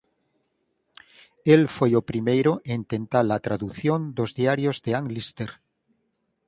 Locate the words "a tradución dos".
3.37-4.29